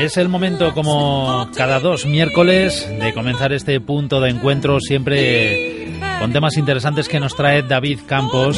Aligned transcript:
Es 0.00 0.16
el 0.16 0.30
momento, 0.30 0.72
como 0.72 1.50
cada 1.54 1.78
dos 1.78 2.06
miércoles, 2.06 2.88
de 3.00 3.12
comenzar 3.12 3.52
este 3.52 3.78
punto 3.80 4.18
de 4.22 4.30
encuentro 4.30 4.80
siempre 4.80 5.92
con 6.18 6.32
temas 6.32 6.56
interesantes 6.56 7.06
que 7.06 7.20
nos 7.20 7.36
trae 7.36 7.62
David 7.62 8.00
Campos 8.06 8.56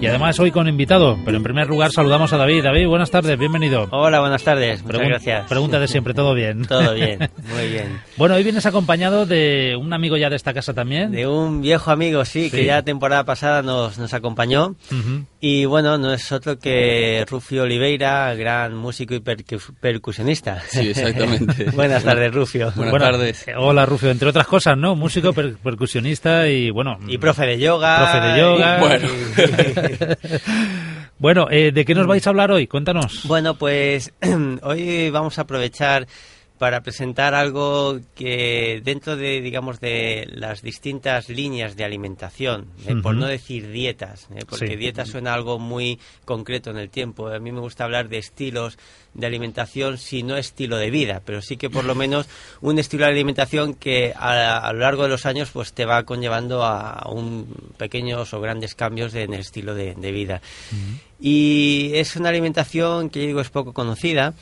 y 0.00 0.06
además 0.06 0.38
hoy 0.38 0.50
con 0.50 0.68
invitado. 0.68 1.18
Pero 1.24 1.36
en 1.36 1.42
primer 1.42 1.68
lugar 1.68 1.90
saludamos 1.90 2.32
a 2.32 2.36
David. 2.36 2.64
David, 2.64 2.86
buenas 2.86 3.10
tardes, 3.10 3.38
bienvenido. 3.38 3.88
Hola, 3.90 4.20
buenas 4.20 4.42
tardes, 4.42 4.82
muchas 4.82 5.02
gracias. 5.02 5.48
Pregunta 5.48 5.78
de 5.78 5.88
siempre, 5.88 6.14
¿todo 6.14 6.34
bien? 6.34 6.64
Todo 6.68 6.94
bien, 6.94 7.18
muy 7.54 7.68
bien. 7.68 8.00
bueno, 8.16 8.34
hoy 8.34 8.42
vienes 8.42 8.66
acompañado 8.66 9.26
de 9.26 9.76
un 9.78 9.92
amigo 9.92 10.16
ya 10.16 10.30
de 10.30 10.36
esta 10.36 10.52
casa 10.52 10.74
también. 10.74 11.12
De 11.12 11.26
un 11.26 11.62
viejo 11.62 11.90
amigo, 11.90 12.24
sí, 12.24 12.50
que 12.50 12.64
ya 12.64 12.82
temporada 12.82 13.24
pasada 13.24 13.62
nos, 13.62 13.98
nos 13.98 14.12
acompañó. 14.14 14.74
Y 15.40 15.64
bueno, 15.64 15.96
no 15.98 16.12
es 16.12 16.32
otro 16.32 16.58
que 16.58 17.24
Rufio 17.28 17.62
Oliveira, 17.62 18.34
gran 18.34 18.74
músico 18.74 19.14
y 19.14 19.20
percusionista. 19.20 20.62
Sí, 20.68 20.90
exactamente. 20.90 21.70
buenas 21.74 22.04
tardes, 22.04 22.34
Rufio. 22.34 22.72
Buenas 22.74 22.98
tardes. 22.98 23.46
Hola, 23.56 23.86
Rufio. 23.86 24.10
Entre 24.10 24.28
otras 24.28 24.46
cosas, 24.46 24.76
¿no? 24.76 24.96
Músico, 24.96 25.32
percusionista 25.32 26.48
y 26.48 26.70
bueno... 26.70 26.98
Y 27.06 27.18
profe 27.18 27.46
de 27.46 27.58
yoga. 27.58 27.98
Profe 27.98 28.26
de 28.26 28.40
yoga. 28.40 28.78
bueno. 28.78 29.08
bueno, 31.18 31.48
eh, 31.50 31.72
¿de 31.72 31.84
qué 31.84 31.94
nos 31.94 32.06
vais 32.06 32.26
a 32.26 32.30
hablar 32.30 32.50
hoy? 32.50 32.66
Cuéntanos. 32.66 33.22
Bueno, 33.24 33.54
pues 33.54 34.12
hoy 34.62 35.10
vamos 35.10 35.38
a 35.38 35.42
aprovechar 35.42 36.06
para 36.58 36.82
presentar 36.82 37.34
algo 37.34 38.00
que 38.14 38.80
dentro 38.82 39.16
de, 39.16 39.40
digamos, 39.40 39.78
de 39.80 40.26
las 40.32 40.62
distintas 40.62 41.28
líneas 41.28 41.76
de 41.76 41.84
alimentación, 41.84 42.68
eh, 42.86 42.94
por 43.02 43.14
no 43.14 43.26
decir 43.26 43.70
dietas, 43.70 44.28
eh, 44.34 44.44
porque 44.48 44.76
dieta 44.76 45.04
suena 45.04 45.34
algo 45.34 45.58
muy 45.58 45.98
concreto 46.24 46.70
en 46.70 46.78
el 46.78 46.88
tiempo. 46.88 47.28
A 47.28 47.38
mí 47.38 47.52
me 47.52 47.60
gusta 47.60 47.84
hablar 47.84 48.08
de 48.08 48.18
estilos 48.18 48.78
de 49.12 49.26
alimentación, 49.26 49.98
si 49.98 50.22
no 50.22 50.36
estilo 50.36 50.76
de 50.76 50.90
vida, 50.90 51.22
pero 51.24 51.40
sí 51.40 51.56
que 51.56 51.70
por 51.70 51.84
lo 51.84 51.94
menos 51.94 52.26
un 52.60 52.78
estilo 52.78 53.04
de 53.04 53.12
alimentación 53.12 53.74
que 53.74 54.12
a, 54.14 54.70
lo 54.72 54.80
largo 54.80 55.04
de 55.04 55.08
los 55.08 55.24
años 55.24 55.50
pues 55.52 55.72
te 55.72 55.86
va 55.86 56.04
conllevando 56.04 56.64
a, 56.64 57.08
un 57.10 57.46
pequeños 57.78 58.32
o 58.34 58.40
grandes 58.40 58.74
cambios 58.74 59.14
en 59.14 59.32
el 59.32 59.40
estilo 59.40 59.74
de, 59.74 59.94
vida. 60.12 60.40
Y 61.18 61.92
es 61.94 62.16
una 62.16 62.28
alimentación 62.28 63.10
que 63.10 63.20
yo 63.20 63.26
digo 63.26 63.40
es 63.40 63.50
poco 63.50 63.72
conocida 63.72 64.34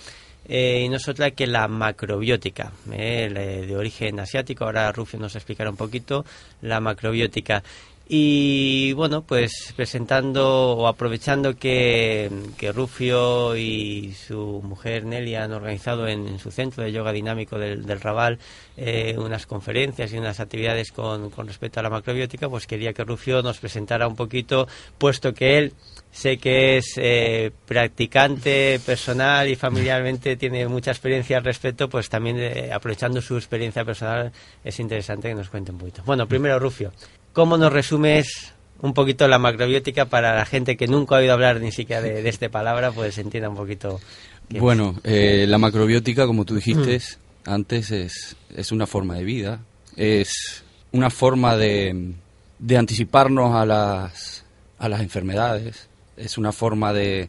eh, 0.47 0.83
y 0.85 0.89
no 0.89 0.97
es 0.97 1.09
otra 1.09 1.31
que 1.31 1.47
la 1.47 1.69
macrobiótica, 1.69 2.73
eh, 2.93 3.65
de 3.67 3.77
origen 3.77 4.21
asiático. 4.21 4.65
Ahora 4.65 4.93
Rufio 4.93 5.19
nos 5.19 5.35
explicará 5.37 5.71
un 5.71 5.77
poquito 5.77 6.25
la 6.61 6.81
macrobiótica. 6.81 7.63
Y 8.07 8.93
bueno, 8.93 9.23
pues 9.23 9.73
presentando 9.75 10.73
o 10.73 10.87
aprovechando 10.87 11.57
que, 11.57 12.31
Rufio 12.75 13.57
y 13.57 14.13
su 14.13 14.61
mujer 14.63 15.07
Nelly 15.07 15.37
han 15.37 15.53
organizado 15.53 16.07
en, 16.07 16.39
su 16.39 16.51
centro 16.51 16.85
de 16.85 16.93
yoga 16.93 17.13
dinámico 17.13 17.59
del, 17.59 17.87
del 17.87 18.01
Raval 18.01 18.39
eh, 18.77 19.15
unas 19.17 19.47
conferencias 19.47 20.13
y 20.13 20.19
unas 20.19 20.39
actividades 20.41 20.93
con, 20.93 21.31
con 21.31 21.47
respecto 21.47 21.81
a 21.81 21.83
la 21.83 21.91
macrobiótica, 21.91 22.49
pues 22.49 22.67
quería 22.67 22.93
que 22.93 23.05
Rufio 23.05 23.43
nos 23.43 23.59
presentara 23.59 24.07
un 24.07 24.17
poquito, 24.17 24.69
puesto 24.99 25.33
que 25.33 25.59
él 25.59 25.73
sé 26.11 26.37
que 26.39 26.77
es 26.77 26.95
eh, 26.97 27.53
practicante 27.67 28.81
personal 28.85 29.49
y 29.49 29.57
familiarmente 29.57 30.37
tiene 30.37 30.69
mucha 30.69 30.91
experiencia 30.91 31.39
al 31.39 31.45
respecto, 31.45 31.89
pues 31.89 32.09
también 32.09 32.37
eh, 32.39 32.71
aprovechando 32.73 33.23
su 33.23 33.37
experiencia 33.37 33.85
personal 33.85 34.31
es 34.63 34.79
interesante 34.79 35.29
que 35.29 35.35
nos 35.35 35.49
cuente 35.49 35.73
un 35.73 35.79
poquito. 35.79 36.03
Bueno, 36.05 36.29
primero 36.29 36.59
Rufio, 36.59 36.93
¿cómo 37.35 37.59
nos 37.59 37.71
resumes 37.71 38.55
un 38.81 38.95
poquito 38.95 39.29
la 39.29 39.39
macrobiótica 39.39 40.07
para 40.07 40.35
la 40.35 40.47
gente 40.47 40.79
que 40.79 40.87
nunca 40.87 41.17
ha 41.17 41.19
oído 41.19 41.35
hablar 41.35 41.61
ni 41.61 41.73
siquiera 41.73 42.01
de, 42.01 42.27
esta 42.27 42.49
palabra, 42.49 42.93
pues 42.93 43.19
entienda 43.19 43.51
un 43.51 43.57
poquito? 43.57 44.01
Bueno, 44.49 44.95
eh, 45.05 45.45
la 45.47 45.59
macrobiótica, 45.59 46.27
como 46.27 46.47
tú 46.47 46.55
dijiste 46.55 46.99
mm. 46.99 47.51
antes, 47.51 47.91
es, 47.91 48.37
es 48.55 48.73
una 48.73 48.87
forma 48.87 49.17
de 49.17 49.25
vida, 49.25 49.61
es 49.97 50.65
una 50.93 51.11
forma 51.11 51.57
de, 51.57 52.13
de 52.59 52.77
anticiparnos 52.79 53.55
a 53.55 53.67
las, 53.67 54.45
a 54.79 54.89
las 54.89 55.01
enfermedades, 55.01 55.89
es 56.17 56.39
una 56.39 56.53
forma 56.53 56.93
de, 56.93 57.29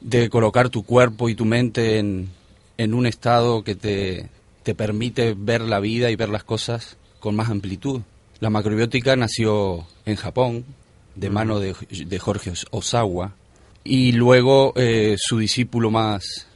de 0.00 0.28
colocar 0.28 0.68
tu 0.68 0.84
cuerpo 0.84 1.28
y 1.28 1.34
tu 1.34 1.44
mente 1.44 1.98
en, 1.98 2.28
en 2.76 2.94
un 2.94 3.06
estado 3.06 3.64
que 3.64 3.74
te, 3.74 4.28
te 4.62 4.74
permite 4.74 5.34
ver 5.36 5.62
la 5.62 5.80
vida 5.80 6.10
y 6.10 6.16
ver 6.16 6.28
las 6.28 6.44
cosas 6.44 6.98
con 7.20 7.36
más 7.36 7.48
amplitud. 7.48 8.02
La 8.44 8.50
macrobiótica 8.50 9.16
nació 9.16 9.86
en 10.04 10.16
Japón, 10.16 10.66
de 11.14 11.30
mano 11.30 11.60
de, 11.60 11.74
de 11.88 12.18
Jorge 12.18 12.52
Osawa, 12.72 13.36
y 13.82 14.12
luego 14.12 14.74
eh, 14.76 15.16
su 15.16 15.38
discípulo 15.38 15.90
más 15.90 16.46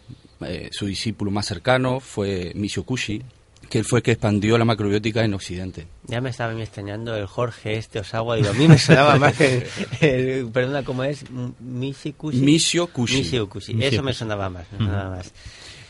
eh, 0.42 0.68
su 0.70 0.84
discípulo 0.84 1.30
más 1.30 1.46
cercano 1.46 1.98
fue 1.98 2.52
Michio 2.54 2.82
Kushi, 2.82 3.22
que 3.70 3.78
él 3.78 3.86
fue 3.86 4.02
que 4.02 4.12
expandió 4.12 4.58
la 4.58 4.66
macrobiótica 4.66 5.24
en 5.24 5.32
Occidente. 5.32 5.86
Ya 6.06 6.20
me 6.20 6.28
estaba 6.28 6.52
extrañando 6.60 7.16
el 7.16 7.24
Jorge 7.24 7.78
este 7.78 8.00
Osawa, 8.00 8.36
digo, 8.36 8.50
a 8.50 8.52
mí 8.52 8.68
me 8.68 8.76
sonaba 8.76 9.16
más 9.16 9.40
el, 9.40 10.50
perdona, 10.52 10.82
¿cómo 10.84 11.04
es? 11.04 11.24
Mishikushi. 11.58 12.36
Misio 12.36 12.88
Kushi. 12.88 13.82
Eso 13.82 14.02
me 14.02 14.12
sonaba 14.12 14.50
más, 14.50 14.66
más. 14.78 15.32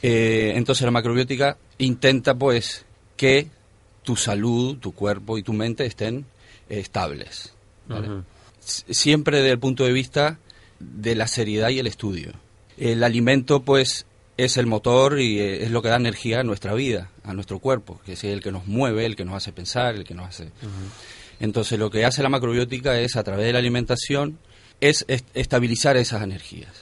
Eh, 0.01 0.53
entonces 0.55 0.85
la 0.85 0.93
macrobiótica 0.93 1.59
intenta 1.79 2.37
pues 2.37 2.85
que 3.17 3.49
tu 4.09 4.17
salud, 4.17 4.79
tu 4.79 4.93
cuerpo 4.93 5.37
y 5.37 5.43
tu 5.43 5.53
mente 5.53 5.85
estén 5.85 6.25
estables. 6.71 7.53
Siempre 8.59 9.37
desde 9.37 9.51
el 9.51 9.59
punto 9.59 9.85
de 9.85 9.93
vista 9.93 10.39
de 10.81 11.15
la 11.15 11.27
seriedad 11.27 11.69
y 11.69 11.79
el 11.79 11.87
estudio. 11.87 12.33
El 12.79 13.05
alimento 13.05 13.61
pues 13.61 14.07
es 14.39 14.57
el 14.57 14.65
motor 14.65 15.21
y 15.21 15.41
eh, 15.41 15.65
es 15.65 15.71
lo 15.71 15.83
que 15.83 15.91
da 15.91 15.97
energía 15.97 16.41
a 16.41 16.43
nuestra 16.43 16.73
vida, 16.73 17.11
a 17.23 17.35
nuestro 17.35 17.59
cuerpo, 17.59 18.01
que 18.07 18.15
es 18.15 18.25
el 18.25 18.43
que 18.43 18.51
nos 18.51 18.67
mueve, 18.67 19.05
el 19.05 19.15
que 19.15 19.27
nos 19.27 19.35
hace 19.35 19.53
pensar, 19.53 19.95
el 19.95 20.05
que 20.05 20.15
nos 20.15 20.29
hace... 20.29 20.53
Entonces 21.39 21.79
lo 21.79 21.91
que 21.91 22.07
hace 22.07 22.23
la 22.23 22.31
macrobiótica 22.31 22.99
es, 22.99 23.15
a 23.17 23.25
través 23.25 23.45
de 23.45 23.53
la 23.53 23.59
alimentación, 23.59 24.39
es 24.81 25.05
estabilizar 25.35 25.99
esas 25.99 26.23
energías. 26.23 26.73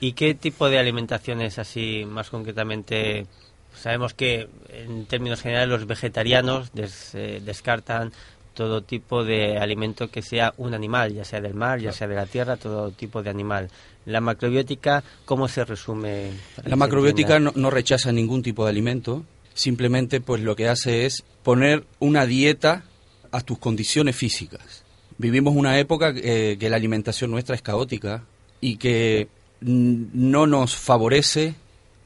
¿Y 0.00 0.12
qué 0.12 0.32
tipo 0.32 0.70
de 0.70 0.78
alimentación 0.78 1.42
es 1.42 1.58
así, 1.58 2.06
más 2.06 2.30
concretamente? 2.30 3.26
Sabemos 3.74 4.14
que 4.14 4.48
en 4.68 5.06
términos 5.06 5.42
generales 5.42 5.68
los 5.68 5.86
vegetarianos 5.86 6.70
eh, 7.14 7.40
descartan 7.44 8.12
todo 8.54 8.82
tipo 8.82 9.24
de 9.24 9.58
alimento 9.58 10.10
que 10.10 10.22
sea 10.22 10.52
un 10.58 10.74
animal, 10.74 11.14
ya 11.14 11.24
sea 11.24 11.40
del 11.40 11.54
mar, 11.54 11.80
ya 11.80 11.92
sea 11.92 12.06
de 12.08 12.14
la 12.14 12.26
tierra, 12.26 12.56
todo 12.56 12.90
tipo 12.90 13.22
de 13.22 13.30
animal. 13.30 13.70
La 14.06 14.20
macrobiótica, 14.20 15.02
¿cómo 15.24 15.48
se 15.48 15.64
resume? 15.64 16.32
La 16.64 16.76
macrobiótica 16.76 17.38
no, 17.38 17.70
rechaza 17.70 18.12
ningún 18.12 18.42
tipo 18.42 18.64
de 18.64 18.70
alimento, 18.70 19.24
simplemente 19.54 20.20
pues 20.20 20.42
lo 20.42 20.56
que 20.56 20.68
hace 20.68 21.06
es 21.06 21.24
poner 21.42 21.84
una 22.00 22.26
dieta 22.26 22.84
a 23.30 23.40
tus 23.40 23.58
condiciones 23.58 24.16
físicas. 24.16 24.84
Vivimos 25.16 25.54
una 25.54 25.78
época 25.78 26.12
eh, 26.16 26.56
que 26.58 26.70
la 26.70 26.76
alimentación 26.76 27.30
nuestra 27.30 27.54
es 27.54 27.62
caótica 27.62 28.24
y 28.60 28.76
que 28.76 29.28
no 29.60 30.46
nos 30.46 30.76
favorece 30.76 31.54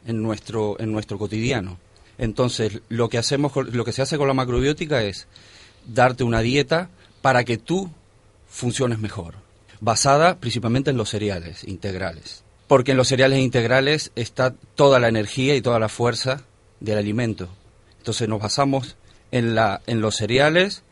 en 0.06 0.22
nuestro 0.22 0.78
en 0.80 0.92
nuestro 0.92 1.18
cotidiano. 1.18 1.78
Entonces, 2.18 2.80
lo 2.88 3.08
que 3.08 3.18
hacemos 3.18 3.52
lo 3.56 3.84
que 3.84 3.92
se 3.92 4.02
hace 4.02 4.18
con 4.18 4.28
la 4.28 4.34
macrobiótica 4.34 5.02
es 5.02 5.26
darte 5.86 6.24
una 6.24 6.40
dieta 6.40 6.90
para 7.22 7.44
que 7.44 7.58
tú 7.58 7.90
funciones 8.48 8.98
mejor, 8.98 9.34
basada 9.80 10.38
principalmente 10.38 10.90
en 10.90 10.96
los 10.96 11.10
cereales 11.10 11.64
integrales. 11.64 12.44
Porque 12.68 12.92
en 12.92 12.96
los 12.96 13.08
cereales 13.08 13.40
integrales 13.40 14.12
está 14.14 14.54
toda 14.74 14.98
la 14.98 15.08
energía 15.08 15.54
y 15.54 15.62
toda 15.62 15.78
la 15.78 15.88
fuerza 15.88 16.44
del 16.80 16.98
alimento. 16.98 17.48
Entonces 17.98 18.28
nos 18.28 18.40
basamos 18.40 18.96
en, 19.32 19.54
la, 19.54 19.82
en 19.86 20.00
los 20.00 20.16
cereales, 20.16 20.82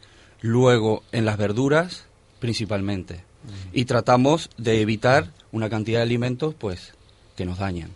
luego 0.41 1.03
en 1.13 1.25
las 1.25 1.37
verduras 1.37 2.07
principalmente. 2.41 3.25
Y 3.73 3.85
tratamos 3.87 4.51
de 4.57 4.81
evitar 4.81 5.33
una 5.53 5.69
cantidad 5.69 6.01
de 6.01 6.05
alimentos 6.05 6.55
pues 6.55 6.95
que 7.37 7.45
nos 7.45 7.59
dañan. 7.59 7.91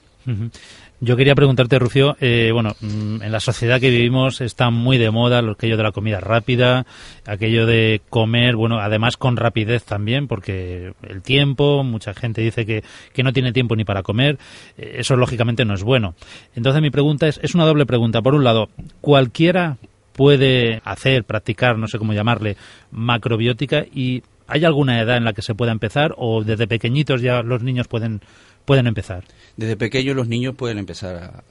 Yo 1.01 1.17
quería 1.17 1.35
preguntarte, 1.35 1.79
Rufio, 1.79 2.17
eh, 2.21 2.51
bueno, 2.53 2.75
mm, 2.81 3.23
en 3.23 3.31
la 3.31 3.41
sociedad 3.41 3.79
que 3.81 3.91
vivimos 3.91 4.41
está 4.41 4.71
muy 4.71 4.97
de 4.97 5.11
moda 5.11 5.41
aquello 5.41 5.77
de 5.77 5.83
la 5.83 5.93
comida 5.93 6.21
rápida, 6.21 6.87
aquello 7.27 7.67
de 7.67 8.01
comer, 8.09 8.57
bueno, 8.57 8.79
además 8.79 9.19
con 9.19 9.37
rapidez 9.37 9.85
también, 9.85 10.27
porque 10.27 10.95
el 11.03 11.21
tiempo, 11.21 11.85
mucha 11.85 12.15
gente 12.15 12.41
dice 12.41 12.65
que, 12.65 12.83
que 13.13 13.23
no 13.23 13.35
tiene 13.35 13.53
tiempo 13.53 13.77
ni 13.77 13.85
para 13.85 14.03
comer, 14.03 14.39
eh, 14.79 14.97
eso 14.99 15.17
lógicamente 15.17 15.67
no 15.67 15.75
es 15.75 15.83
bueno. 15.83 16.15
Entonces 16.55 16.81
mi 16.81 16.91
pregunta 16.91 17.29
es, 17.29 17.39
es 17.43 17.55
una 17.55 17.67
doble 17.67 17.85
pregunta. 17.85 18.23
Por 18.23 18.35
un 18.35 18.45
lado, 18.45 18.71
¿cualquiera 19.03 19.77
puede 20.15 20.81
hacer, 20.85 21.25
practicar, 21.25 21.77
no 21.77 21.89
sé 21.89 21.99
cómo 21.99 22.15
llamarle, 22.15 22.57
macrobiótica 22.91 23.85
y 23.95 24.23
¿Hay 24.47 24.65
alguna 24.65 25.01
edad 25.01 25.17
en 25.17 25.25
la 25.25 25.33
que 25.33 25.43
se 25.43 25.55
pueda 25.55 25.73
empezar 25.73 26.15
o 26.17 26.45
desde 26.45 26.67
pequeñitos 26.67 27.21
ya 27.21 27.43
los 27.43 27.63
niños 27.63 27.89
pueden, 27.89 28.21
pueden 28.65 28.87
empezar? 28.87 29.25
Desde 29.57 29.77
pequeños 29.77 30.15
los 30.15 30.29
niños 30.29 30.55
pueden 30.55 30.79
empezar 30.79 31.45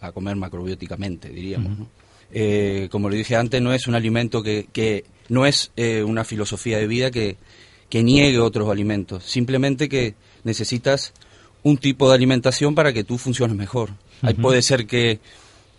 a, 0.00 0.12
comer 0.12 0.36
macrobióticamente, 0.36 1.30
diríamos. 1.30 1.88
Eh, 2.30 2.88
como 2.90 3.08
le 3.08 3.16
dije 3.16 3.36
antes, 3.36 3.62
no 3.62 3.72
es 3.72 3.86
un 3.86 3.94
alimento 3.94 4.42
que, 4.42 4.66
que 4.70 5.04
no 5.30 5.46
es 5.46 5.72
eh, 5.76 6.02
una 6.02 6.24
filosofía 6.24 6.76
de 6.76 6.86
vida 6.86 7.10
que, 7.10 7.38
que 7.88 8.02
niegue 8.02 8.38
otros 8.38 8.68
alimentos, 8.68 9.24
simplemente 9.24 9.88
que 9.88 10.14
necesitas 10.42 11.14
un 11.62 11.78
tipo 11.78 12.08
de 12.08 12.16
alimentación 12.16 12.74
para 12.74 12.92
que 12.92 13.04
tú 13.04 13.16
funciones 13.16 13.56
mejor. 13.56 13.90
Ahí 14.20 14.34
puede 14.34 14.60
ser 14.60 14.86
que 14.86 15.20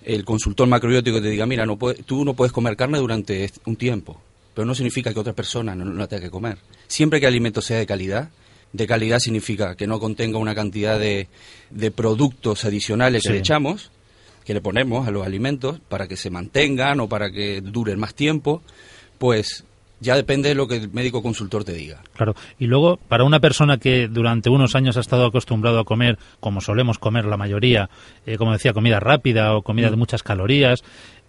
el 0.04 0.26
consultor 0.26 0.68
macrobiótico 0.68 1.22
te 1.22 1.30
diga, 1.30 1.46
mira, 1.46 1.68
no 1.68 1.78
puede, 1.78 2.02
tú 2.02 2.26
no 2.26 2.34
puedes 2.34 2.52
comer 2.52 2.76
carne 2.76 2.98
durante 2.98 3.52
un 3.66 3.76
tiempo 3.76 4.20
pero 4.56 4.66
no 4.66 4.74
significa 4.74 5.14
que 5.14 5.20
otra 5.20 5.34
persona 5.34 5.76
no, 5.76 5.86
la 5.94 6.08
tenga 6.08 6.24
que 6.24 6.32
comer. 6.32 6.58
Siempre 6.88 7.20
que 7.20 7.28
el 7.28 7.34
alimento 7.34 7.62
sea 7.62 7.78
de 7.78 7.86
calidad, 7.86 8.30
de 8.74 8.88
calidad 8.88 9.20
significa 9.20 9.76
que 9.76 9.86
no 9.86 10.00
contenga 10.00 10.40
una 10.40 10.56
cantidad 10.56 10.98
de, 10.98 11.28
de 11.70 11.92
productos 11.92 12.66
adicionales 12.66 13.24
que 13.24 13.34
le 13.34 13.40
echamos, 13.40 13.92
que 14.44 14.54
le 14.54 14.62
ponemos 14.62 15.08
a 15.08 15.12
los 15.12 15.26
alimentos 15.26 15.80
para 15.88 16.08
que 16.08 16.18
se 16.18 16.30
mantengan 16.30 17.00
o 17.00 17.10
para 17.10 17.30
que 17.32 17.62
duren 17.62 18.00
más 18.00 18.16
tiempo, 18.16 18.62
pues 19.18 19.66
ya 20.00 20.16
depende 20.16 20.50
de 20.50 20.56
lo 20.56 20.68
que 20.68 20.76
el 20.78 20.92
médico 20.92 21.22
consultor 21.22 21.64
te 21.64 21.74
diga. 21.74 22.02
Claro, 22.14 22.36
y 22.60 22.68
luego 22.68 22.98
para 22.98 23.24
una 23.24 23.40
persona 23.40 23.78
que 23.78 24.08
durante 24.08 24.50
unos 24.50 24.76
años 24.76 24.98
ha 24.98 25.02
estado 25.02 25.26
acostumbrado 25.26 25.80
a 25.80 25.86
comer, 25.86 26.18
como 26.40 26.62
solemos 26.62 27.00
comer 27.00 27.26
la 27.26 27.38
mayoría, 27.38 27.90
eh, 28.26 28.38
como 28.38 28.54
decía, 28.54 28.74
comida 28.74 29.00
rápida 29.00 29.56
o 29.56 29.62
comida 29.62 29.90
de 29.90 29.96
mm. 29.96 30.00
muchas 30.00 30.24
calorías, 30.24 30.84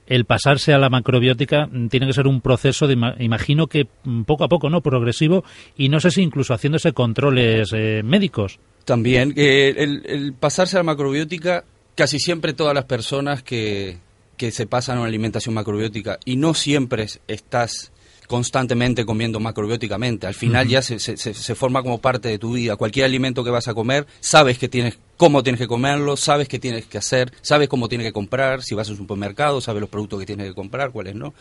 el 0.06 0.25
pasarse 0.25 0.73
a 0.73 0.79
la 0.79 0.88
macrobiótica 0.88 1.69
tiene 1.91 2.06
que 2.06 2.12
ser 2.12 2.26
un 2.26 2.41
proceso, 2.41 2.87
de, 2.87 2.97
imagino 3.19 3.67
que 3.67 3.87
poco 4.26 4.44
a 4.44 4.49
poco, 4.49 4.70
¿no? 4.70 4.81
Progresivo 4.81 5.44
y 5.76 5.88
no 5.88 6.00
sé 6.00 6.11
si 6.11 6.23
incluso 6.23 6.55
haciéndose 6.55 6.93
controles 6.93 7.70
eh, 7.73 8.03
médicos. 8.05 8.58
También, 8.85 9.32
el, 9.37 10.03
el, 10.06 10.32
pasarse 10.32 10.76
a 10.76 10.81
la 10.81 10.85
macrobiótica, 10.85 11.64
casi 11.97 12.20
siempre 12.20 12.53
todas 12.53 12.73
las 12.73 12.85
personas 12.85 13.43
que, 13.43 13.99
que 14.37 14.53
se 14.53 14.67
pasan 14.67 14.97
a 14.97 15.00
una 15.00 15.08
alimentación 15.08 15.55
macrobiótica 15.55 16.19
y 16.25 16.37
no 16.37 16.55
siempre 16.55 17.06
estás 17.26 17.93
constantemente 18.26 19.05
comiendo 19.05 19.40
macrobióticamente. 19.40 20.26
Al 20.26 20.34
final 20.34 20.69
ya 20.69 20.82
se, 20.82 20.99
se, 20.99 21.17
se, 21.17 21.55
forma 21.55 21.82
como 21.82 21.99
parte 21.99 22.28
de 22.28 22.38
tu 22.38 22.52
vida. 22.52 22.76
Cualquier 22.76 23.06
alimento 23.06 23.44
que 23.44 23.50
vas 23.50 23.69
a 23.69 23.75
comer, 23.75 24.06
sabes 24.20 24.58
que 24.58 24.69
tienes 24.69 24.99
cómo 25.17 25.43
tienes 25.43 25.61
que 25.61 25.67
comerlo, 25.67 26.17
sabes 26.17 26.49
qué 26.49 26.58
tienes 26.58 26.87
que 26.87 26.99
hacer, 26.99 27.32
sabes 27.40 27.69
cómo 27.69 27.88
tienes 27.88 28.06
que 28.06 28.12
comprar, 28.12 28.62
si 28.62 28.75
vas 28.75 28.88
a 28.88 28.93
un 28.93 28.99
supermercado, 28.99 29.61
sabes 29.61 29.81
los 29.81 29.90
productos 29.90 30.20
que 30.20 30.26
tienes 30.26 30.49
que 30.49 30.55
comprar, 30.55 30.90
cuáles 30.90 31.14
no. 31.14 31.34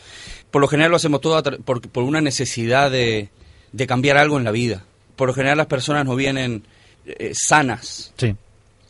Por 0.51 0.61
lo 0.61 0.67
general 0.67 0.91
lo 0.91 0.97
hacemos 0.97 1.21
todo 1.21 1.41
por, 1.63 1.81
por, 1.81 2.03
una 2.03 2.21
necesidad 2.21 2.89
de, 2.89 3.29
de, 3.71 3.87
cambiar 3.87 4.17
algo 4.17 4.37
en 4.37 4.43
la 4.43 4.51
vida. 4.51 4.83
Por 5.15 5.27
lo 5.27 5.33
general 5.33 5.57
las 5.57 5.67
personas 5.67 6.05
no 6.05 6.15
vienen 6.15 6.63
eh, 7.05 7.31
sanas. 7.33 8.13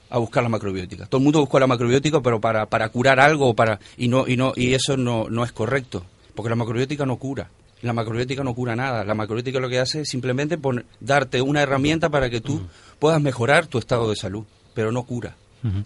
a 0.10 0.18
buscar 0.20 0.44
la 0.44 0.50
macrobiótica. 0.50 1.08
Todo 1.08 1.18
el 1.18 1.24
mundo 1.24 1.40
busca 1.40 1.60
la 1.60 1.68
macrobiótica, 1.68 2.22
pero 2.22 2.40
para, 2.40 2.68
para 2.68 2.90
curar 2.90 3.20
algo 3.20 3.54
para 3.56 3.80
y 3.98 4.08
no 4.08 4.28
y 4.28 4.38
no 4.38 4.54
y 4.56 4.74
eso 4.74 4.96
no, 4.98 5.30
no 5.30 5.44
es 5.44 5.52
correcto, 5.52 6.06
porque 6.36 6.50
la 6.50 6.56
macrobiótica 6.56 7.06
no 7.06 7.18
cura. 7.18 7.50
La 7.82 7.94
macrobiótica 7.94 8.44
no 8.44 8.54
cura 8.54 8.76
nada. 8.76 9.04
La 9.04 9.14
macrobiótica 9.14 9.60
lo 9.60 9.70
que 9.70 9.80
hace 9.80 10.02
es 10.02 10.10
simplemente 10.10 10.58
darte 11.00 11.42
una 11.42 11.62
herramienta 11.62 12.10
para 12.10 12.30
que 12.30 12.42
tú 12.42 12.62
puedas 13.00 13.22
mejorar 13.22 13.68
tu 13.68 13.78
estado 13.78 14.10
de 14.10 14.16
salud, 14.16 14.46
pero 14.74 14.92
no 14.92 15.04
cura. 15.04 15.36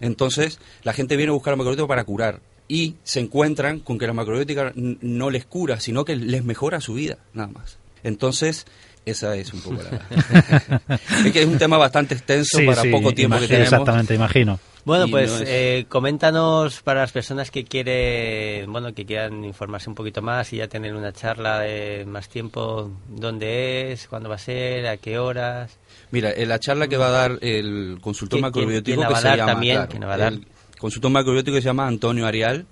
Entonces, 0.02 0.60
la 0.84 0.92
gente 0.92 1.16
viene 1.16 1.30
a 1.30 1.34
buscar 1.34 1.54
la 1.54 1.58
macrobiótica 1.58 1.88
para 1.88 2.04
curar 2.04 2.42
y 2.68 2.96
se 3.04 3.22
encuentran 3.22 3.80
con 3.80 3.98
que 3.98 4.06
la 4.08 4.14
macrobiótica 4.14 4.74
no 4.76 5.30
les 5.30 5.46
cura, 5.46 5.80
sino 5.80 6.04
que 6.06 6.16
les 6.16 6.44
mejora 6.44 6.82
su 6.82 6.94
vida, 6.94 7.18
nada 7.34 7.50
más. 7.50 7.78
Entonces, 8.04 8.66
esa 9.06 9.36
es 9.36 9.54
un 9.54 9.62
poco 9.62 9.82
la... 9.82 10.82
es 11.26 11.32
que 11.32 11.42
es 11.42 11.48
un 11.48 11.58
tema 11.58 11.78
bastante 11.78 12.14
extenso 12.16 12.60
para 12.66 12.84
poco 12.92 13.14
tiempo 13.14 13.40
que 13.40 13.48
tenemos. 13.48 13.72
Exactamente, 13.72 14.16
imagino. 14.16 14.60
Bueno, 14.90 15.08
pues 15.08 15.44
eh, 15.46 15.86
coméntanos 15.88 16.82
para 16.82 17.02
las 17.02 17.12
personas 17.12 17.52
que 17.52 17.64
quieren, 17.64 18.72
bueno, 18.72 18.92
que 18.96 19.06
quieran 19.06 19.46
informarse 19.46 19.88
un 19.88 19.94
poquito 19.94 20.24
más 20.24 20.52
y 20.52 20.58
ya 20.58 20.68
tener 20.68 20.96
una 20.96 21.14
charla 21.14 21.60
de 21.60 22.06
más 22.08 22.28
tiempo, 22.28 22.92
dónde 23.08 23.92
es, 23.92 24.08
cuándo 24.08 24.30
va 24.30 24.36
a 24.36 24.40
ser, 24.40 24.88
a 24.88 24.98
qué 24.98 25.20
horas. 25.20 25.78
Mira, 26.10 26.32
eh, 26.32 26.48
la 26.48 26.60
charla 26.60 26.88
que 26.88 26.98
va 26.98 27.10
a 27.10 27.12
dar 27.12 27.38
el 27.42 28.00
consultor 28.02 28.42
macrobiótico 28.42 29.08
que 29.08 29.16
se 29.16 29.38
llama, 29.38 29.46
también, 29.46 29.88
el 29.92 30.48
consultor 30.80 31.12
macrobiótico 31.12 31.58
se 31.58 31.64
llama 31.66 31.86
Antonio 31.86 32.26
Arial. 32.26 32.66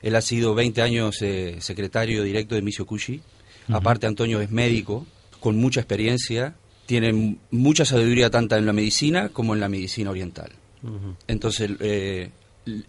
Él 0.00 0.16
ha 0.16 0.22
sido 0.22 0.54
20 0.54 0.80
años 0.80 1.20
eh, 1.20 1.56
secretario 1.60 2.22
directo 2.22 2.54
de 2.54 2.62
Misio 2.62 2.86
Cushi. 2.86 3.20
Aparte, 3.68 4.06
Antonio 4.06 4.40
es 4.40 4.50
médico, 4.50 5.06
con 5.40 5.58
mucha 5.58 5.80
experiencia, 5.80 6.54
tiene 6.86 7.36
mucha 7.50 7.84
sabiduría 7.84 8.30
tanto 8.30 8.56
en 8.56 8.64
la 8.64 8.72
medicina 8.72 9.28
como 9.28 9.52
en 9.52 9.60
la 9.60 9.68
medicina 9.68 10.10
oriental. 10.10 10.52
Entonces, 11.26 11.70
eh, 11.80 12.30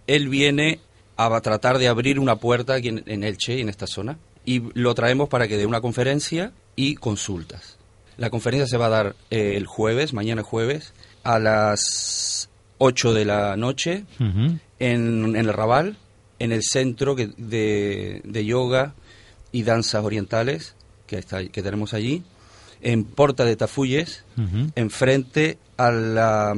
él 0.06 0.28
viene 0.28 0.80
a 1.16 1.40
tratar 1.40 1.78
de 1.78 1.88
abrir 1.88 2.18
una 2.18 2.36
puerta 2.36 2.74
aquí 2.74 2.88
en, 2.88 3.24
Elche, 3.24 3.60
en 3.60 3.68
esta 3.68 3.86
zona, 3.86 4.18
y 4.44 4.62
lo 4.74 4.94
traemos 4.94 5.28
para 5.28 5.46
que 5.46 5.56
dé 5.56 5.66
una 5.66 5.80
conferencia 5.80 6.52
y 6.74 6.94
consultas. 6.94 7.78
La 8.16 8.30
conferencia 8.30 8.66
se 8.66 8.76
va 8.76 8.86
a 8.86 8.90
dar 8.90 9.16
eh, 9.30 9.54
el 9.56 9.66
jueves, 9.66 10.12
mañana 10.12 10.42
jueves, 10.42 10.92
a 11.22 11.38
las 11.38 12.48
8 12.78 13.14
de 13.14 13.24
la 13.24 13.56
noche, 13.56 14.04
en, 14.78 15.36
el 15.36 15.52
Raval, 15.52 15.96
en 16.38 16.52
el 16.52 16.62
centro 16.62 17.14
de, 17.14 18.44
yoga 18.44 18.94
y 19.52 19.62
danzas 19.62 20.04
orientales 20.04 20.74
que, 21.06 21.18
está, 21.18 21.46
que 21.46 21.62
tenemos 21.62 21.94
allí, 21.94 22.24
en 22.80 23.04
Porta 23.04 23.44
de 23.44 23.54
Tafuyes, 23.54 24.24
enfrente 24.74 25.58
a 25.76 25.92
la 25.92 26.54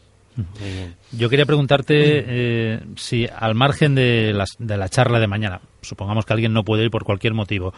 Yo 1.12 1.30
quería 1.30 1.46
preguntarte 1.46 1.94
eh, 1.98 2.80
si 2.96 3.28
al 3.28 3.54
margen 3.56 3.96
de, 3.96 4.34
de 4.60 4.78
la 4.78 4.90
charla 4.90 5.20
de 5.20 5.28
mañana, 5.28 5.62
supongamos 5.82 6.26
que 6.26 6.34
alguien 6.34 6.54
no 6.54 6.64
puede 6.64 6.86
ir 6.86 6.92
por 6.92 7.04
cualquier 7.04 7.34
motivo, 7.34 7.74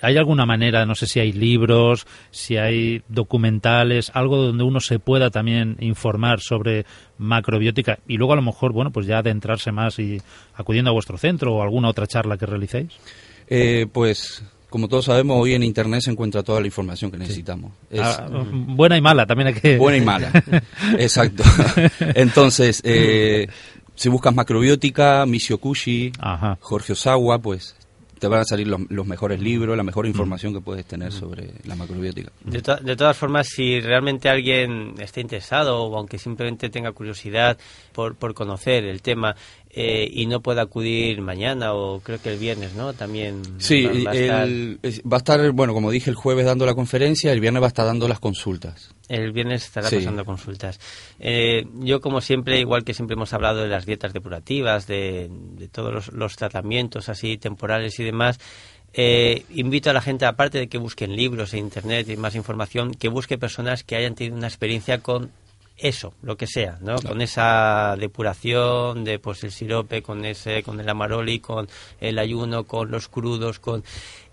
¿hay 0.00 0.16
alguna 0.16 0.46
manera, 0.46 0.84
no 0.84 0.94
sé 0.94 1.06
si 1.06 1.20
hay 1.20 1.32
libros, 1.32 2.06
si 2.30 2.56
hay 2.56 3.02
documentales, 3.08 4.10
algo 4.14 4.36
donde 4.36 4.64
uno 4.64 4.80
se 4.80 4.98
pueda 4.98 5.30
también 5.30 5.76
informar 5.80 6.40
sobre 6.40 6.86
macrobiótica 7.18 7.98
y 8.06 8.18
luego 8.18 8.34
a 8.34 8.36
lo 8.36 8.42
mejor, 8.42 8.72
bueno, 8.72 8.90
pues 8.90 9.06
ya 9.06 9.18
adentrarse 9.18 9.72
más 9.72 9.98
y 9.98 10.20
acudiendo 10.54 10.90
a 10.90 10.94
vuestro 10.94 11.18
centro 11.18 11.54
o 11.54 11.62
alguna 11.62 11.88
otra 11.88 12.06
charla 12.06 12.36
que 12.36 12.46
realicéis? 12.46 12.92
Eh, 13.54 13.86
pues 13.92 14.42
como 14.70 14.88
todos 14.88 15.04
sabemos, 15.04 15.36
hoy 15.38 15.52
en 15.52 15.62
Internet 15.62 16.00
se 16.00 16.10
encuentra 16.10 16.42
toda 16.42 16.58
la 16.58 16.66
información 16.66 17.10
que 17.10 17.18
necesitamos. 17.18 17.72
Ah, 18.00 18.26
buena 18.30 18.96
y 18.96 19.02
mala, 19.02 19.26
también 19.26 19.48
hay 19.48 19.54
que... 19.54 19.76
Buena 19.76 19.98
y 19.98 20.00
mala, 20.00 20.32
exacto. 20.98 21.42
Entonces, 22.14 22.80
eh, 22.82 23.48
si 23.94 24.08
buscas 24.08 24.34
macrobiótica, 24.34 25.26
Misio 25.26 25.58
Kushi, 25.58 26.12
Jorge 26.60 26.94
Osawa, 26.94 27.38
pues 27.38 27.76
te 28.22 28.28
van 28.28 28.38
a 28.38 28.44
salir 28.44 28.68
los, 28.68 29.06
mejores 29.06 29.40
libros, 29.40 29.76
la 29.76 29.82
mejor 29.82 30.06
información 30.06 30.54
que 30.54 30.60
puedes 30.60 30.86
tener 30.86 31.10
sobre 31.10 31.54
la 31.64 31.74
macrobiótica. 31.74 32.30
De, 32.44 32.62
todas 32.96 33.16
formas, 33.16 33.48
si 33.48 33.80
realmente 33.80 34.28
alguien 34.28 34.94
está 35.00 35.20
interesado 35.20 35.82
o 35.82 35.98
aunque 35.98 36.18
simplemente 36.18 36.70
tenga 36.70 36.92
curiosidad 36.92 37.58
por, 37.92 38.14
por 38.14 38.32
conocer 38.32 38.84
el 38.84 39.02
tema, 39.02 39.34
eh, 39.74 40.06
y 40.12 40.26
no 40.26 40.40
puede 40.42 40.60
acudir 40.60 41.22
mañana 41.22 41.72
o 41.72 42.00
creo 42.00 42.20
que 42.20 42.30
el 42.30 42.38
viernes, 42.38 42.74
¿no? 42.74 42.92
También 42.92 43.40
Sí, 43.58 43.84
va, 43.84 43.92
va 44.04 44.10
a 44.10 44.14
estar, 44.14 44.44
el- 44.48 44.78
va 45.10 45.16
a 45.16 45.18
estar, 45.18 45.50
bueno, 45.52 45.72
como 45.72 45.90
dije, 45.90 46.10
el 46.10 46.16
jueves 46.16 46.44
dando 46.44 46.66
la 46.66 46.74
conferencia, 46.74 47.32
el 47.32 47.40
viernes 47.40 47.62
va 47.62 47.66
a 47.66 47.68
estar 47.68 47.86
dando 47.86 48.06
las 48.08 48.20
consultas. 48.20 48.94
el 49.08 49.32
viernes 49.32 49.64
estará 49.64 49.88
Sí. 49.90 49.96
pasando 49.96 50.24
consultas. 50.24 50.80
Eh, 51.20 51.66
yo, 51.80 52.00
como 52.00 52.20
siempre, 52.22 52.58
igual 52.60 52.82
que 52.84 52.94
siempre 52.94 53.14
hemos 53.14 53.32
hablado 53.34 53.60
de 53.62 53.68
las 53.68 53.84
dietas 53.84 54.14
depurativas, 54.14 54.86
de, 54.86 55.28
de 55.30 55.68
todos 55.68 55.92
los, 55.92 56.12
los 56.14 56.36
tratamientos 56.36 57.10
así 57.10 57.36
temporales 57.36 57.98
y 58.00 58.04
demás, 58.04 58.40
eh, 58.94 59.44
invito 59.50 59.90
a 59.90 59.92
la 59.92 60.00
gente, 60.02 60.24
aparte 60.26 60.58
de 60.58 60.68
que 60.68 60.78
busquen 60.78 61.14
libros 61.16 61.52
en 61.54 61.60
internet 61.60 62.08
y 62.08 62.16
más 62.16 62.34
información, 62.34 62.92
que 62.94 63.08
busque 63.08 63.36
personas 63.38 63.84
que 63.84 63.96
hayan 63.96 64.14
tenido 64.14 64.36
una 64.36 64.48
experiencia 64.48 64.98
con 64.98 65.30
eso, 65.76 66.14
lo 66.22 66.36
que 66.36 66.46
sea, 66.46 66.78
¿no? 66.80 66.96
Con 66.96 67.20
esa 67.22 67.96
depuración 67.98 69.04
de 69.04 69.18
pues 69.18 69.42
el 69.44 69.50
sirope, 69.50 70.02
con 70.02 70.24
ese, 70.24 70.62
con 70.62 70.78
el 70.80 70.88
amaroli, 70.88 71.40
con 71.40 71.68
el 72.00 72.18
ayuno, 72.18 72.64
con 72.64 72.90
los 72.90 73.08
crudos, 73.08 73.58
con 73.58 73.82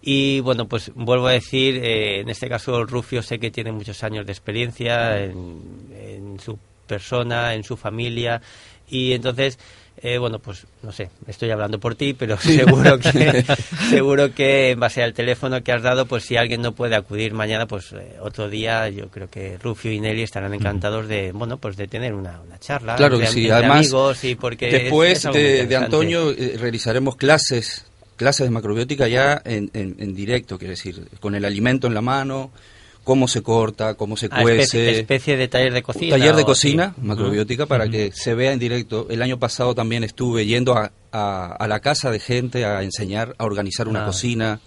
y 0.02 0.40
bueno, 0.42 0.68
pues 0.68 0.92
vuelvo 0.96 1.28
a 1.28 1.34
decir, 1.34 1.78
eh, 1.78 2.22
en 2.22 2.30
este 2.30 2.48
caso 2.48 2.86
Rufio 2.86 3.22
sé 3.22 3.40
que 3.40 3.52
tiene 3.52 3.72
muchos 3.72 4.04
años 4.04 4.26
de 4.26 4.32
experiencia 4.32 5.22
en, 5.24 5.92
en 5.98 6.40
su 6.40 6.58
persona, 6.88 7.54
en 7.54 7.64
su 7.64 7.78
familia 7.78 8.42
y 8.90 9.14
entonces 9.14 9.60
eh, 10.02 10.18
bueno, 10.18 10.40
pues 10.40 10.66
no 10.84 10.92
sé, 10.92 11.10
estoy 11.28 11.52
hablando 11.52 11.80
por 11.80 11.96
ti, 11.96 12.14
pero 12.14 12.38
seguro 12.38 13.00
que 13.00 13.44
seguro 13.90 14.34
que 14.34 14.72
en 14.72 14.80
base 14.80 15.04
al 15.04 15.14
teléfono 15.14 15.64
que 15.64 15.72
has 15.72 15.82
dado, 15.82 16.06
pues 16.06 16.24
si 16.24 16.38
alguien 16.38 16.62
no 16.62 16.74
puede 16.74 16.96
acudir 16.96 17.34
mañana, 17.34 17.66
pues 17.68 17.92
eh, 17.94 18.18
otro 18.22 18.50
día 18.50 18.90
yo 18.90 19.10
creo 19.10 19.30
que 19.30 19.58
Rufio 19.58 19.92
y 19.92 20.00
Nelly 20.00 20.24
estarán 20.24 20.54
encantados 20.54 21.08
de 21.08 21.32
bueno, 21.32 21.58
pues 21.58 21.78
de 21.78 21.88
tener 21.88 22.14
una, 22.14 22.40
una 22.42 22.58
charla 22.60 22.96
Claro 22.96 23.18
de, 23.18 23.26
que 23.26 23.32
sí, 23.32 23.50
además, 23.50 23.78
amigos 23.80 24.24
y 24.24 24.36
porque 24.36 24.68
es- 24.68 24.74
Después 24.84 25.26
es 25.26 25.34
de. 25.70 25.76
Antonio 25.76 26.32
eh, 26.32 26.56
realizaremos 26.60 27.16
clases, 27.16 27.86
clases 28.16 28.48
de 28.48 28.52
macrobiótica 28.52 29.08
ya 29.08 29.42
en, 29.46 29.70
en- 29.74 29.96
en 30.00 30.16
directo, 30.16 30.58
quiere 30.58 30.72
decir, 30.72 31.08
con 31.20 31.36
el 31.36 31.46
alimento 31.46 31.88
en 31.88 31.94
la 31.94 32.02
mano, 32.02 32.52
cómo 33.04 33.28
se 33.28 33.42
corta, 33.42 33.96
cómo 33.96 34.16
se 34.18 34.28
Ah, 34.32 34.42
cuece. 34.42 34.62
especie, 34.62 35.00
especie 35.00 35.38
de 35.38 35.48
taller 35.48 35.74
de 35.74 35.82
cocina. 35.82 36.12
taller 36.18 36.36
de 36.36 36.44
cocina, 36.46 36.94
sí. 36.96 37.02
macrobiótica, 37.06 37.66
para 37.66 37.88
que 37.90 38.12
se 38.14 38.36
vea 38.36 38.52
en 38.54 38.60
directo. 38.60 39.08
El 39.10 39.22
año 39.22 39.40
pasado 39.40 39.74
también 39.74 40.04
estuve 40.04 40.46
yendo 40.46 40.74
a, 40.78 40.92
a- 41.12 41.56
a 41.60 41.68
la 41.68 41.80
casa 41.80 42.12
de 42.12 42.20
gente 42.20 42.66
a 42.66 42.84
enseñar 42.84 43.34
a 43.38 43.46
organizar 43.46 43.88
una 43.88 44.04
Ah. 44.04 44.06
cocina. 44.06 44.60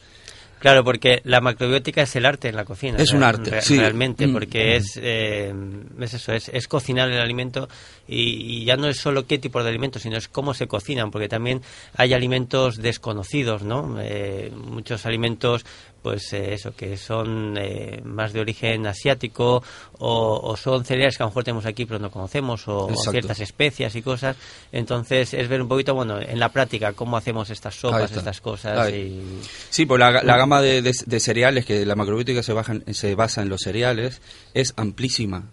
Claro, 0.58 0.84
porque 0.84 1.22
la 1.24 1.40
macrobiótica 1.40 2.02
es 2.02 2.14
el 2.14 2.24
arte 2.24 2.48
en 2.48 2.54
la 2.54 2.64
cocina. 2.64 2.96
Es 2.98 3.10
un 3.12 3.24
arte, 3.24 3.60
sí. 3.62 3.76
Realmente, 3.78 4.28
Mm. 4.28 4.32
porque 4.32 4.76
es, 4.76 4.92
eh, 4.96 5.52
es 6.00 6.14
eso, 6.14 6.32
es, 6.32 6.48
es 6.50 6.68
cocinar 6.68 7.10
el 7.10 7.18
alimento 7.18 7.68
y, 8.06 8.60
y 8.60 8.64
ya 8.64 8.76
no 8.76 8.86
es 8.86 8.96
solo 8.96 9.26
qué 9.26 9.38
tipo 9.38 9.60
de 9.60 9.68
alimentos, 9.68 10.02
sino 10.02 10.16
es 10.16 10.28
cómo 10.28 10.54
se 10.54 10.68
cocinan, 10.68 11.10
porque 11.10 11.28
también 11.28 11.62
hay 11.96 12.12
alimentos 12.14 12.76
desconocidos, 12.76 13.62
¿no? 13.64 13.96
Eh, 14.00 14.52
muchos 14.54 15.04
alimentos, 15.04 15.66
pues 16.02 16.32
eh, 16.32 16.52
eso, 16.54 16.74
que 16.74 16.96
son 16.96 17.56
eh, 17.56 18.00
más 18.04 18.32
de 18.32 18.40
origen 18.40 18.86
asiático 18.86 19.62
o, 19.98 20.40
o 20.42 20.56
son 20.56 20.84
cereales 20.84 21.16
que 21.16 21.22
a 21.22 21.26
lo 21.26 21.30
mejor 21.30 21.44
tenemos 21.44 21.64
aquí 21.64 21.86
pero 21.86 22.00
no 22.00 22.10
conocemos 22.10 22.66
o, 22.66 22.88
ciertas 23.12 23.38
especias 23.40 23.94
y 23.94 24.02
cosas. 24.02 24.36
Entonces 24.72 25.32
es 25.34 25.48
ver 25.48 25.62
un 25.62 25.68
poquito, 25.68 25.94
bueno, 25.94 26.20
en 26.20 26.38
la 26.40 26.48
práctica 26.50 26.92
cómo 26.92 27.16
hacemos 27.16 27.50
estas 27.50 27.74
sopas, 27.76 28.10
estas 28.18 28.40
cosas 28.40 28.90
y... 28.92 29.22
Sí, 29.70 29.86
pues 29.86 30.00
la, 30.00 30.10
la 30.22 30.36
gama 30.36 30.60
de, 30.60 30.82
de- 30.82 30.92
de 31.06 31.20
cereales, 31.20 31.64
que 31.64 31.86
la 31.86 31.94
macrobiótica 31.94 32.42
se, 32.42 32.52
baja 32.52 32.74
se 32.92 33.14
basa 33.14 33.42
en 33.42 33.48
los 33.48 33.60
cereales, 33.60 34.20
es 34.54 34.74
amplísima. 34.76 35.44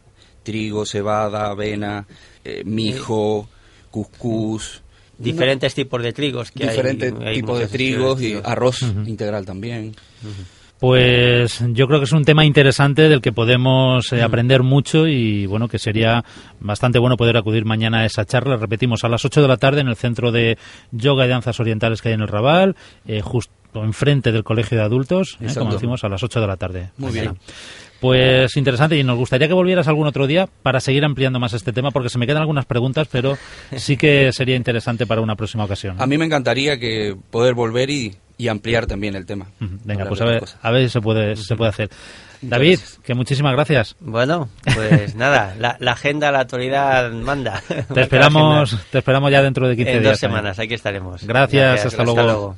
Trigo, 0.44 0.86
cebada, 0.86 1.48
avena, 1.50 2.08
eh, 2.44 2.64
mijo, 2.66 3.48
cuscús. 3.92 4.82
Diferentes 5.20 5.74
tipos 5.76 6.02
de 6.02 6.14
trigos 6.14 6.52
que 6.52 6.64
hay- 6.64 6.70
diferentes 6.70 7.14
hay 7.22 7.36
tipos 7.36 7.60
de 7.60 7.68
trigos 7.68 8.22
y 8.22 8.36
arroz 8.44 8.82
integral 9.06 9.46
también. 9.46 9.94
Pues 10.80 11.62
yo 11.74 11.88
creo 11.88 12.00
que 12.00 12.06
es 12.06 12.14
un 12.14 12.24
tema 12.24 12.46
interesante 12.46 13.10
del 13.10 13.20
que 13.20 13.34
podemos 13.34 14.14
eh, 14.14 14.22
aprender 14.22 14.64
mucho 14.64 15.08
y 15.08 15.46
bueno, 15.46 15.68
que 15.68 15.78
sería 15.78 16.24
bastante 16.62 17.00
bueno 17.00 17.18
poder 17.18 17.36
acudir 17.36 17.66
mañana 17.66 18.00
a 18.00 18.06
esa 18.06 18.24
charla. 18.24 18.56
Repetimos, 18.56 19.04
a 19.04 19.10
las 19.10 19.26
8 19.26 19.42
de 19.42 19.48
la 19.50 19.58
tarde 19.58 19.82
en 19.82 19.90
el 19.90 19.98
Centro 19.98 20.32
de 20.32 20.58
Yoga 20.94 21.26
y 21.26 21.30
Danzas 21.30 21.60
Orientales 21.60 22.02
que 22.02 22.08
hay 22.10 22.14
en 22.16 22.22
el 22.22 22.30
Raval, 22.30 22.78
eh, 23.06 23.20
justo 23.20 23.52
enfrente 23.76 24.32
del 24.32 24.46
Colegio 24.46 24.78
de 24.78 24.84
Adultos, 24.86 25.38
eh, 25.42 25.48
como 25.54 25.74
decimos, 25.74 26.04
a 26.06 26.10
las 26.10 26.24
8 26.24 26.40
de 26.40 26.48
la 26.48 26.56
tarde. 26.56 26.90
Muy 26.98 27.10
mañana. 27.12 27.32
bien. 27.32 27.42
Pues 28.00 28.56
interesante 28.56 28.98
y 28.98 29.04
nos 29.04 29.18
gustaría 29.18 29.48
que 29.48 29.54
volvieras 29.54 29.88
algún 29.88 30.08
otro 30.08 30.26
día 30.26 30.48
para 30.64 30.80
seguir 30.80 31.04
ampliando 31.04 31.40
más 31.40 31.54
este 31.54 31.74
tema 31.74 31.92
porque 31.92 32.10
se 32.10 32.18
me 32.18 32.26
quedan 32.26 32.42
algunas 32.42 32.66
preguntas, 32.66 33.08
pero 33.12 33.38
sí 33.76 33.98
que 33.98 34.32
sería 34.34 34.56
interesante 34.56 35.06
para 35.06 35.22
una 35.22 35.36
próxima 35.36 35.66
ocasión. 35.66 35.96
A 36.02 36.06
mí 36.08 36.18
me 36.18 36.26
encantaría 36.26 36.80
que 36.80 37.16
poder 37.30 37.54
volver 37.56 37.90
y, 37.90 38.16
y 38.38 38.48
ampliar 38.48 38.86
también 38.88 39.16
el 39.16 39.26
tema. 39.26 39.48
Venga, 39.60 40.06
pues 40.06 40.22
a 40.22 40.26
ver, 40.26 40.44
a 40.62 40.72
ver 40.72 40.84
si 40.84 40.90
se 40.90 41.02
puede, 41.02 41.36
si 41.36 41.44
se 41.44 41.56
puede 41.56 41.70
hacer. 41.70 41.90
David, 42.42 42.80
que 43.04 43.16
muchísimas 43.16 43.52
gracias. 43.52 43.98
Bueno, 44.00 44.48
pues 44.74 45.14
nada, 45.16 45.56
la, 45.60 45.76
la 45.82 45.92
agenda, 45.92 46.32
la 46.32 46.40
actualidad 46.40 47.12
manda. 47.12 47.62
Te 47.94 48.00
esperamos, 48.02 48.78
te 48.92 49.00
esperamos 49.00 49.30
ya 49.30 49.42
dentro 49.42 49.68
de 49.68 49.76
15 49.76 49.92
en 49.92 50.00
días. 50.00 50.12
dos 50.14 50.20
también. 50.22 50.40
semanas, 50.40 50.60
aquí 50.60 50.74
estaremos. 50.74 51.28
Gracias, 51.28 51.86
hasta 51.86 52.04
luego. 52.06 52.56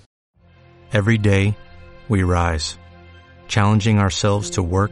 Every 0.94 1.18
day, 1.18 1.56
we 2.10 2.22
rise, 2.22 2.78
challenging 3.48 3.98
ourselves 3.98 4.52
to 4.52 4.62
work 4.62 4.92